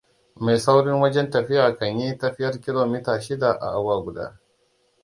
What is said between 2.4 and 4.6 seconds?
kilomita shida a awa guda.